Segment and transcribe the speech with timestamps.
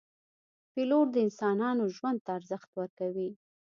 [0.73, 3.29] پیلوټ د انسانانو ژوند ته ارزښت ورکوي.